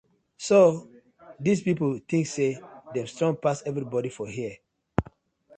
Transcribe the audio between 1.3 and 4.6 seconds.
dis pipu tink say dem strong pass everibodi for here.